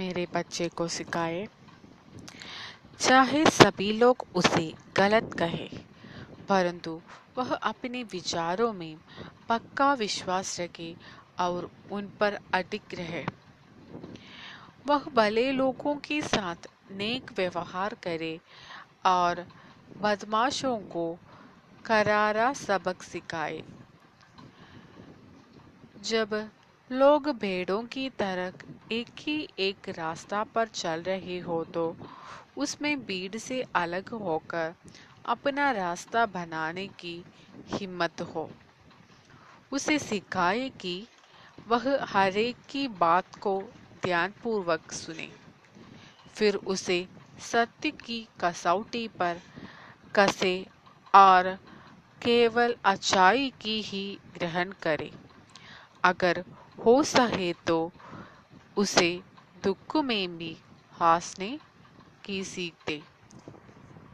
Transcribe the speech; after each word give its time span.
मेरे 0.00 0.26
बच्चे 0.34 0.68
को 0.68 0.88
सिखाए। 0.88 1.46
चाहे 3.00 3.44
सभी 3.50 3.92
लोग 3.92 4.26
उसे 4.34 4.72
गलत 4.96 5.32
कहे, 5.32 5.68
परंतु 6.48 7.00
वह 7.38 7.54
अपने 7.54 8.02
विचारों 8.02 8.72
में 8.72 8.96
पक्का 9.48 9.92
विश्वास 9.94 10.58
रखे 10.60 10.94
और 11.40 11.68
उन 11.90 12.10
पर 12.20 12.38
अटिक 12.54 12.94
रहे। 12.94 13.24
वह 14.86 15.04
भले 15.14 15.50
लोगों 15.52 15.94
के 16.04 16.20
साथ 16.22 16.68
नेक 16.90 17.30
व्यवहार 17.36 17.94
करे 18.02 18.38
और 19.06 19.44
बदमाशों 19.96 20.76
को 20.90 21.04
करारा 21.84 22.52
सबक 22.52 23.02
सिखाए। 23.02 23.62
जब 26.02 26.34
लोग 26.90 27.28
भेड़ों 27.38 27.82
की 27.84 28.08
तरह 28.10 28.52
एक 28.90 29.08
ही 29.18 29.36
एक 29.58 29.88
रास्ता 29.88 30.42
पर 30.54 30.68
चल 30.68 31.02
रहे 31.02 31.38
हो 31.38 31.62
तो 31.74 31.84
उसमें 32.56 33.04
भीड़ 33.06 33.36
से 33.36 33.60
अलग 33.74 34.08
होकर 34.22 34.74
अपना 35.24 35.70
रास्ता 35.70 36.24
बनाने 36.26 36.86
की 36.98 37.14
हिम्मत 37.68 38.20
हो। 38.34 38.48
उसे 39.72 39.98
सिखाए 39.98 40.68
कि 40.80 40.96
वह 41.66 41.86
हर 42.04 42.36
एक 42.36 42.56
की 42.70 42.86
बात 43.00 43.34
को 43.34 43.54
ध्यानपूर्वक 44.02 44.92
सुने। 44.92 45.28
फिर 46.36 46.54
उसे 46.66 47.06
सत्य 47.42 47.90
की 48.04 48.26
कसौटी 48.40 49.06
पर 49.18 49.40
कसे 50.14 50.54
और 51.14 51.56
केवल 52.22 52.76
अच्छाई 52.84 53.52
की 53.60 53.80
ही 53.82 54.04
ग्रहण 54.38 54.72
करे। 54.82 55.10
अगर 56.04 56.44
हो 56.78 57.02
सके 57.04 57.52
तो 57.66 57.78
उसे 58.76 59.10
दुख 59.56 59.96
में 60.04 60.36
भी 60.38 60.52
हंसने 60.92 61.58
की 62.24 62.42
सीख 62.44 62.76
दे। 62.86 63.04